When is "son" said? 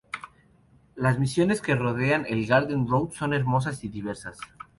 3.11-3.35